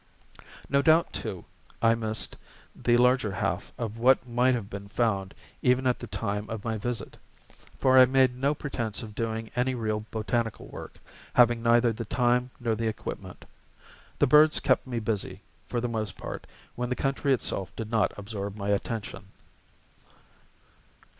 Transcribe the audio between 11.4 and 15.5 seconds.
neither the time nor the equipment. The birds kept me busy,